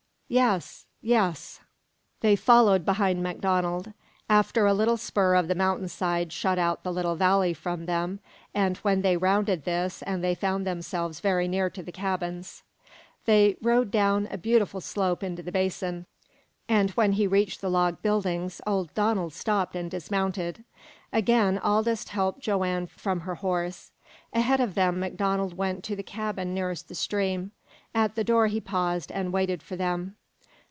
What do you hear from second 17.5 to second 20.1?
the log buildings old Donald stopped and